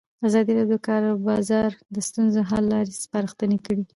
[0.27, 3.83] ازادي راډیو د د کار بازار د ستونزو حل لارې سپارښتنې کړي.